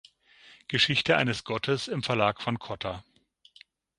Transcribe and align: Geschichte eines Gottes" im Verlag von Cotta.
Geschichte 0.67 1.15
eines 1.15 1.43
Gottes" 1.43 1.87
im 1.87 2.01
Verlag 2.01 2.41
von 2.41 2.57
Cotta. 2.57 3.03